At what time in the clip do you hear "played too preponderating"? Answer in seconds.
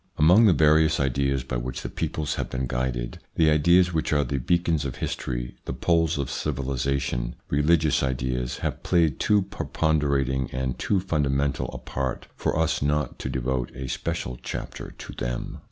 8.81-10.49